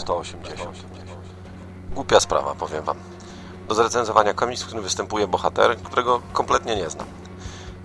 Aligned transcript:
180. 0.00 0.70
Głupia 1.94 2.20
sprawa, 2.20 2.54
powiem 2.54 2.84
wam. 2.84 2.96
Do 3.68 3.74
zrecenzowania 3.74 4.34
komiks, 4.34 4.62
w 4.62 4.66
którym 4.66 4.84
występuje 4.84 5.26
bohater, 5.26 5.76
którego 5.76 6.20
kompletnie 6.32 6.76
nie 6.76 6.90
znam. 6.90 7.06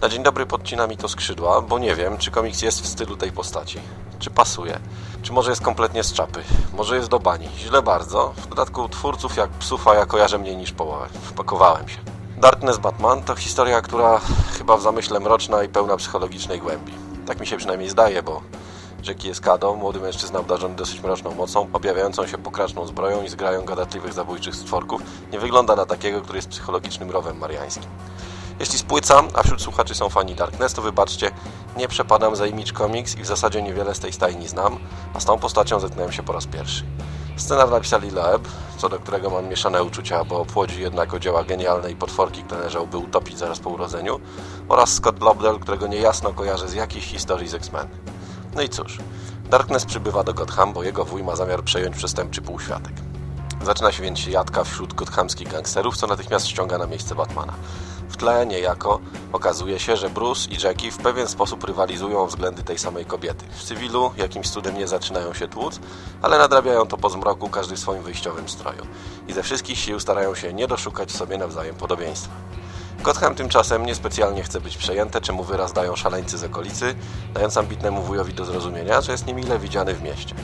Na 0.01 0.09
dzień 0.09 0.23
dobry 0.23 0.45
podcina 0.45 0.87
mi 0.87 0.97
to 0.97 1.09
skrzydła, 1.09 1.61
bo 1.61 1.79
nie 1.79 1.95
wiem, 1.95 2.17
czy 2.17 2.31
komiks 2.31 2.61
jest 2.61 2.81
w 2.81 2.87
stylu 2.87 3.17
tej 3.17 3.31
postaci. 3.31 3.79
Czy 4.19 4.29
pasuje. 4.29 4.79
Czy 5.21 5.33
może 5.33 5.49
jest 5.49 5.61
kompletnie 5.61 6.03
z 6.03 6.13
czapy. 6.13 6.43
Może 6.73 6.95
jest 6.95 7.09
do 7.09 7.19
bani. 7.19 7.49
Źle 7.57 7.81
bardzo. 7.81 8.33
W 8.37 8.47
dodatku 8.47 8.89
twórców 8.89 9.37
jak 9.37 9.49
psufa 9.49 9.95
ja 9.95 10.05
kojarzę 10.05 10.37
mniej 10.37 10.57
niż 10.57 10.71
połowę. 10.71 11.07
Wpakowałem 11.21 11.89
się. 11.89 11.97
Darkness 12.37 12.77
Batman 12.77 13.23
to 13.23 13.35
historia, 13.35 13.81
która 13.81 14.21
chyba 14.57 14.77
w 14.77 14.81
zamyśle 14.81 15.19
mroczna 15.19 15.63
i 15.63 15.69
pełna 15.69 15.97
psychologicznej 15.97 16.59
głębi. 16.59 16.93
Tak 17.25 17.39
mi 17.39 17.47
się 17.47 17.57
przynajmniej 17.57 17.89
zdaje, 17.89 18.23
bo 18.23 18.41
Jackie 19.07 19.27
jest 19.27 19.41
Kado, 19.41 19.75
młody 19.75 19.99
mężczyzna 19.99 20.39
obdarzony 20.39 20.75
dosyć 20.75 21.03
mroczną 21.03 21.35
mocą, 21.35 21.67
objawiającą 21.73 22.27
się 22.27 22.37
pokraczną 22.37 22.87
zbroją 22.87 23.23
i 23.23 23.29
zgrają 23.29 23.65
gadatliwych 23.65 24.13
zabójczych 24.13 24.55
stworków, 24.55 25.01
nie 25.31 25.39
wygląda 25.39 25.75
na 25.75 25.85
takiego, 25.85 26.21
który 26.21 26.37
jest 26.37 26.49
psychologicznym 26.49 27.11
rowem 27.11 27.37
mariańskim. 27.37 27.89
Jeśli 28.59 28.79
spłycam, 28.79 29.27
a 29.33 29.43
wśród 29.43 29.61
słuchaczy 29.61 29.95
są 29.95 30.09
fani 30.09 30.35
Darkness, 30.35 30.73
to 30.73 30.81
wybaczcie, 30.81 31.31
nie 31.77 31.87
przepadam 31.87 32.35
za 32.35 32.47
Image 32.47 32.73
Comics 32.73 33.17
i 33.17 33.21
w 33.21 33.25
zasadzie 33.25 33.61
niewiele 33.61 33.95
z 33.95 33.99
tej 33.99 34.13
stajni 34.13 34.47
znam, 34.47 34.79
a 35.13 35.19
z 35.19 35.25
tą 35.25 35.39
postacią 35.39 35.79
zetknąłem 35.79 36.11
się 36.11 36.23
po 36.23 36.33
raz 36.33 36.47
pierwszy. 36.47 36.83
Scenariusz 37.37 37.71
napisali 37.71 38.11
Loeb, 38.11 38.47
co 38.77 38.89
do 38.89 38.99
którego 38.99 39.29
mam 39.29 39.47
mieszane 39.47 39.83
uczucia, 39.83 40.23
bo 40.23 40.45
płodzi 40.45 40.81
jednak 40.81 41.13
o 41.13 41.19
dzieła 41.19 41.43
genialnej 41.43 41.95
potworki, 41.95 42.43
które 42.43 42.59
należałoby 42.59 42.97
utopić 42.97 43.37
zaraz 43.37 43.59
po 43.59 43.69
urodzeniu, 43.69 44.19
oraz 44.69 44.93
Scott 44.93 45.21
Lobdell, 45.21 45.59
którego 45.59 45.87
niejasno 45.87 46.33
kojarzę 46.33 46.67
z 46.67 46.73
jakichś 46.73 47.07
historii 47.07 47.47
z 47.47 47.53
X-Men. 47.53 47.87
No 48.55 48.61
i 48.61 48.69
cóż, 48.69 48.97
Darkness 49.49 49.85
przybywa 49.85 50.23
do 50.23 50.33
Gotham, 50.33 50.73
bo 50.73 50.83
jego 50.83 51.05
wuj 51.05 51.23
ma 51.23 51.35
zamiar 51.35 51.63
przejąć 51.63 51.95
przestępczy 51.95 52.41
półświatek. 52.41 52.93
Zaczyna 53.63 53.91
się 53.91 54.03
więc 54.03 54.27
jadka 54.27 54.63
wśród 54.63 54.93
gothamskich 54.93 55.51
gangsterów, 55.51 55.97
co 55.97 56.07
natychmiast 56.07 56.47
ściąga 56.47 56.77
na 56.77 56.87
miejsce 56.87 57.15
Batmana. 57.15 57.53
W 58.09 58.17
tle 58.17 58.45
niejako 58.45 58.99
okazuje 59.33 59.79
się, 59.79 59.97
że 59.97 60.09
Bruce 60.09 60.49
i 60.49 60.63
Jackie 60.63 60.91
w 60.91 60.97
pewien 60.97 61.27
sposób 61.27 61.63
rywalizują 61.63 62.19
o 62.19 62.27
względy 62.27 62.63
tej 62.63 62.79
samej 62.79 63.05
kobiety. 63.05 63.45
W 63.51 63.63
cywilu 63.63 64.11
jakimś 64.17 64.49
cudem 64.49 64.77
nie 64.77 64.87
zaczynają 64.87 65.33
się 65.33 65.47
tłuc, 65.47 65.79
ale 66.21 66.37
nadrabiają 66.37 66.87
to 66.87 66.97
po 66.97 67.09
zmroku 67.09 67.49
każdy 67.49 67.75
w 67.75 67.79
swoim 67.79 68.03
wyjściowym 68.03 68.49
stroju. 68.49 68.87
I 69.27 69.33
ze 69.33 69.43
wszystkich 69.43 69.77
sił 69.77 69.99
starają 69.99 70.35
się 70.35 70.53
nie 70.53 70.67
doszukać 70.67 71.11
sobie 71.11 71.37
nawzajem 71.37 71.75
podobieństwa. 71.75 72.33
Gotham 73.03 73.35
tymczasem 73.35 73.85
niespecjalnie 73.85 74.43
chce 74.43 74.61
być 74.61 74.77
przejęte, 74.77 75.21
czemu 75.21 75.43
wyraz 75.43 75.73
dają 75.73 75.95
szaleńcy 75.95 76.37
z 76.37 76.43
okolicy, 76.43 76.95
dając 77.33 77.57
ambitnemu 77.57 78.01
wujowi 78.01 78.33
do 78.33 78.45
zrozumienia, 78.45 79.01
że 79.01 79.11
jest 79.11 79.27
niemile 79.27 79.59
widziany 79.59 79.93
w 79.93 80.01
mieście. 80.01 80.35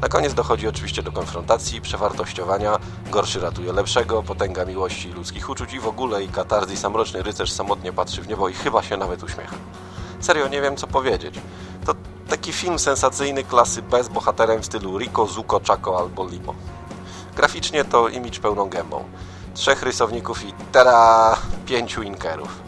Na 0.00 0.08
koniec 0.08 0.34
dochodzi 0.34 0.68
oczywiście 0.68 1.02
do 1.02 1.12
konfrontacji, 1.12 1.80
przewartościowania, 1.80 2.78
gorszy 3.10 3.40
ratuje 3.40 3.72
lepszego, 3.72 4.22
potęga 4.22 4.64
miłości 4.64 5.08
i 5.08 5.12
ludzkich 5.12 5.50
uczuć 5.50 5.72
i 5.72 5.80
w 5.80 5.86
ogóle 5.86 6.24
i 6.24 6.28
katarzis, 6.28 6.84
a 6.84 6.90
mroczny 6.90 7.22
rycerz 7.22 7.52
samotnie 7.52 7.92
patrzy 7.92 8.22
w 8.22 8.28
niebo 8.28 8.48
i 8.48 8.52
chyba 8.52 8.82
się 8.82 8.96
nawet 8.96 9.22
uśmiecha. 9.22 9.56
Serio, 10.20 10.48
nie 10.48 10.60
wiem 10.60 10.76
co 10.76 10.86
powiedzieć. 10.86 11.34
To 11.86 11.94
taki 12.28 12.52
film 12.52 12.78
sensacyjny 12.78 13.44
klasy 13.44 13.82
B 13.82 14.04
z 14.04 14.08
bohaterem 14.08 14.62
w 14.62 14.66
stylu 14.66 14.98
Rico, 14.98 15.26
Zuko, 15.26 15.60
Chaco 15.68 15.98
albo 15.98 16.28
Limo. 16.28 16.54
Graficznie 17.36 17.84
to 17.84 18.08
image 18.08 18.40
pełną 18.40 18.68
gębą. 18.68 19.04
Trzech 19.54 19.82
rysowników 19.82 20.44
i 20.44 20.52
tera 20.72 21.36
pięciu 21.66 22.02
inkerów. 22.02 22.62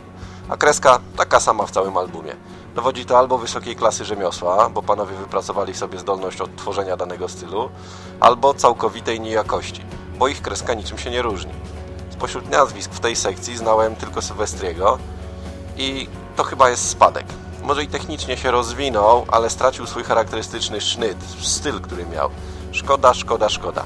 A 0.49 0.57
kreska 0.57 0.99
taka 1.17 1.41
sama 1.41 1.67
w 1.67 1.71
całym 1.71 1.97
albumie. 1.97 2.37
Dowodzi 2.75 3.05
to 3.05 3.19
albo 3.19 3.39
wysokiej 3.39 3.77
klasy 3.77 4.05
rzemiosła, 4.05 4.69
bo 4.69 4.83
panowie 4.83 5.17
wypracowali 5.17 5.75
sobie 5.75 5.99
zdolność 5.99 6.41
odtworzenia 6.41 6.97
danego 6.97 7.29
stylu, 7.29 7.71
albo 8.21 8.55
całkowitej 8.55 9.21
niejakości, 9.21 9.85
bo 10.19 10.29
ich 10.29 10.43
kreska 10.43 10.75
niczym 10.75 10.99
się 10.99 11.11
nie 11.11 11.23
różni. 11.23 11.53
Spośród 12.11 12.51
nazwisk 12.51 12.91
w 12.91 13.01
tej 13.01 13.17
sekcji 13.17 13.57
znałem 13.57 13.97
tylko 13.97 14.23
Sylwestriego 14.23 14.99
i 15.77 16.09
to 16.37 16.45
chyba 16.45 16.71
jest 16.71 16.89
spadek. 16.89 17.27
Może 17.63 17.85
i 17.85 17.89
technicznie 17.89 18.37
się 18.37 18.51
rozwinął, 18.51 19.27
ale 19.29 19.51
stracił 19.51 19.87
swój 19.87 20.05
charakterystyczny 20.05 20.81
sznyt, 20.81 21.17
styl, 21.41 21.81
który 21.81 22.07
miał. 22.07 22.31
Szkoda, 22.73 23.15
szkoda, 23.15 23.49
szkoda. 23.49 23.85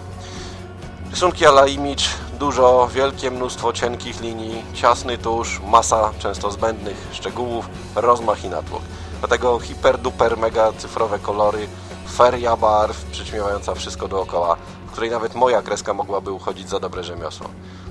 Rysunki 1.11 1.47
ala 1.47 1.67
image, 1.67 2.05
dużo, 2.37 2.89
wielkie 2.93 3.31
mnóstwo 3.31 3.73
cienkich 3.73 4.21
linii, 4.21 4.65
ciasny 4.75 5.19
tusz, 5.19 5.61
masa 5.61 6.11
często 6.19 6.51
zbędnych 6.51 7.09
szczegółów, 7.13 7.69
rozmach 7.95 8.45
i 8.45 8.49
natłok. 8.49 8.83
Do 9.23 9.29
tego 9.29 9.59
hiper 9.59 9.99
duper 9.99 10.39
mega 10.39 10.73
cyfrowe 10.73 11.19
kolory, 11.19 11.69
feria 12.17 12.57
barw 12.57 13.05
przyćmiewająca 13.05 13.75
wszystko 13.75 14.09
dookoła, 14.09 14.57
w 14.87 14.91
której 14.91 15.11
nawet 15.11 15.35
moja 15.35 15.63
kreska 15.63 15.95
mogłaby 15.95 16.33
uchodzić 16.33 16.69
za 16.69 16.81
dobre 16.81 17.05
rzemiosło. 17.05 17.47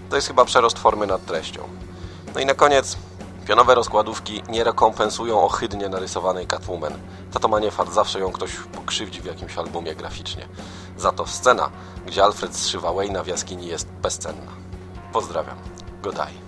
To 0.09 0.15
jest 0.15 0.27
chyba 0.27 0.45
przerost 0.45 0.79
formy 0.79 1.07
nad 1.07 1.25
treścią. 1.25 1.61
No 2.35 2.39
i 2.41 2.45
na 2.45 2.53
koniec 2.53 2.97
Pionowe 3.45 3.75
rozkładówki 3.75 4.41
nie 4.49 4.63
rekompensują 4.63 5.41
ohydnie 5.41 5.89
narysowanej 5.89 6.47
Catwoman. 6.47 6.93
Tato 7.33 7.47
ma 7.47 7.59
nie 7.59 7.71
fart, 7.71 7.93
zawsze 7.93 8.19
ją 8.19 8.31
ktoś 8.31 8.51
pokrzywdzi 8.55 9.21
w 9.21 9.25
jakimś 9.25 9.57
albumie 9.57 9.95
graficznie. 9.95 10.47
Za 10.97 11.11
to 11.11 11.27
scena, 11.27 11.69
gdzie 12.05 12.23
Alfred 12.23 12.55
zszywa 12.55 12.89
Wayne'a 12.89 13.23
w 13.23 13.27
jaskini 13.27 13.67
jest 13.67 13.87
bezcenna. 13.87 14.51
Pozdrawiam. 15.13 15.57
Godaj. 16.01 16.44